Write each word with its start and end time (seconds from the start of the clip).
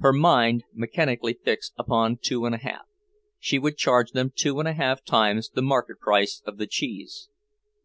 Her 0.00 0.12
mind 0.12 0.64
mechanically 0.74 1.34
fixed 1.34 1.72
upon 1.78 2.16
two 2.20 2.46
and 2.46 2.52
a 2.52 2.58
half; 2.58 2.84
she 3.38 3.60
would 3.60 3.76
charge 3.78 4.10
them 4.10 4.32
two 4.34 4.58
and 4.58 4.66
a 4.66 4.72
half 4.74 5.04
times 5.04 5.50
the 5.50 5.62
market 5.62 6.00
price 6.00 6.42
of 6.44 6.56
the 6.58 6.66
cheese. 6.66 7.28